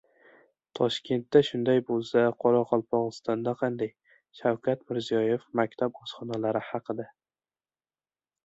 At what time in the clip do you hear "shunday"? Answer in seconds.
1.49-1.81